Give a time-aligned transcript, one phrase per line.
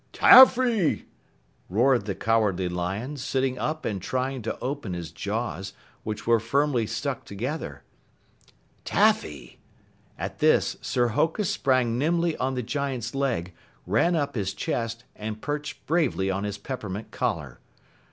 [0.13, 1.05] "Taffy!"
[1.69, 6.87] roared the Cowardly Lion, sitting up and trying to open his jaws, which were firmly
[6.87, 7.83] stuck together.
[8.83, 9.59] "Taffy!"
[10.17, 13.53] At this, Sir Hokus sprang nimbly on the giant's leg,
[13.85, 17.59] ran up his chest, and perched bravely on his peppermint collar.